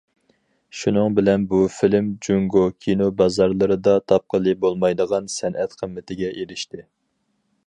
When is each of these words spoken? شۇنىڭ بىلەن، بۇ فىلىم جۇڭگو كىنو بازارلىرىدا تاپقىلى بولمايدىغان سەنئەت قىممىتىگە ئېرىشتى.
شۇنىڭ 0.77 1.17
بىلەن، 1.19 1.43
بۇ 1.51 1.59
فىلىم 1.73 2.07
جۇڭگو 2.29 2.65
كىنو 2.85 3.11
بازارلىرىدا 3.21 3.95
تاپقىلى 4.13 4.59
بولمايدىغان 4.65 5.33
سەنئەت 5.39 5.81
قىممىتىگە 5.85 6.35
ئېرىشتى. 6.37 6.87